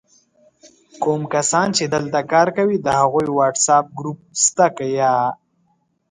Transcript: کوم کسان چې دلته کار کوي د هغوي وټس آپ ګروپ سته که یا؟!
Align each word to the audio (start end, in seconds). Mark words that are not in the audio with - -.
کوم 1.03 1.21
کسان 1.33 1.67
چې 1.77 1.83
دلته 1.93 2.19
کار 2.31 2.47
کوي 2.57 2.77
د 2.81 2.87
هغوي 2.99 3.27
وټس 3.37 3.67
آپ 3.77 3.85
ګروپ 3.97 4.19
سته 4.45 4.65
که 4.77 4.85
یا؟! 4.99 5.13